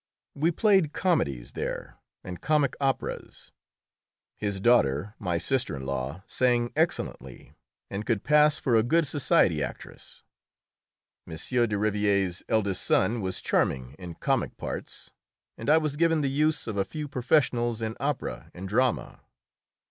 [0.33, 3.51] We played comedies there, and comic operas.
[4.35, 7.53] His daughter (my sister in law) sang excellently,
[7.87, 10.23] and could pass for a good society actress.
[11.27, 11.33] M.
[11.33, 15.11] de Rivière's eldest son was charming in comic parts,
[15.55, 19.19] and I was given the use of a few professionals in opera and drama.